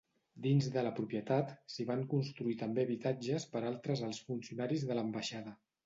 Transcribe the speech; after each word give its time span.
Dins 0.45 0.69
de 0.77 0.83
la 0.87 0.93
propietat, 0.99 1.51
s'hi 1.75 1.85
van 1.91 2.03
construir 2.15 2.57
també 2.65 2.87
habitatges 2.89 3.49
per 3.55 3.65
altres 3.73 4.05
alts 4.11 4.27
funcionaris 4.33 4.89
de 4.93 5.03
l'ambaixada. 5.03 5.59